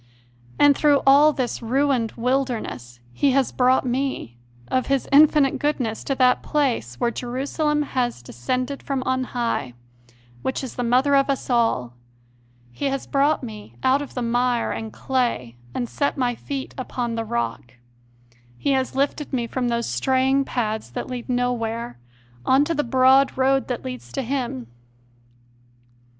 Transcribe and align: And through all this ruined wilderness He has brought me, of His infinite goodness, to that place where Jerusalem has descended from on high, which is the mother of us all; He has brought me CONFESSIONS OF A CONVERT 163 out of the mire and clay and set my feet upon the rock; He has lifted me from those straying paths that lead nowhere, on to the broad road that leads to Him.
And 0.57 0.75
through 0.75 1.03
all 1.05 1.31
this 1.31 1.61
ruined 1.61 2.13
wilderness 2.13 2.99
He 3.13 3.33
has 3.33 3.51
brought 3.51 3.85
me, 3.85 4.39
of 4.67 4.87
His 4.87 5.07
infinite 5.11 5.59
goodness, 5.59 6.03
to 6.05 6.15
that 6.15 6.41
place 6.41 6.99
where 6.99 7.11
Jerusalem 7.11 7.83
has 7.83 8.23
descended 8.23 8.81
from 8.81 9.03
on 9.03 9.25
high, 9.25 9.75
which 10.41 10.63
is 10.63 10.73
the 10.73 10.83
mother 10.83 11.15
of 11.15 11.29
us 11.29 11.51
all; 11.51 11.93
He 12.71 12.85
has 12.85 13.05
brought 13.05 13.43
me 13.43 13.75
CONFESSIONS 13.83 14.01
OF 14.01 14.17
A 14.17 14.21
CONVERT 14.21 14.33
163 14.33 14.63
out 14.63 14.63
of 14.71 14.71
the 14.71 14.71
mire 14.71 14.71
and 14.71 14.91
clay 15.51 15.57
and 15.75 15.87
set 15.87 16.17
my 16.17 16.33
feet 16.33 16.73
upon 16.79 17.13
the 17.13 17.23
rock; 17.23 17.75
He 18.57 18.71
has 18.71 18.95
lifted 18.95 19.31
me 19.31 19.45
from 19.45 19.67
those 19.67 19.85
straying 19.87 20.45
paths 20.45 20.89
that 20.89 21.11
lead 21.11 21.29
nowhere, 21.29 21.99
on 22.43 22.65
to 22.65 22.73
the 22.73 22.83
broad 22.83 23.37
road 23.37 23.67
that 23.67 23.85
leads 23.85 24.11
to 24.13 24.23
Him. 24.23 24.65